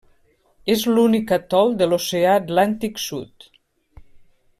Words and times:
És 0.75 0.85
l'únic 0.93 1.33
atol 1.37 1.75
de 1.81 1.87
l'oceà 1.91 2.31
Atlàntic 2.39 2.97
Sud. 3.05 3.51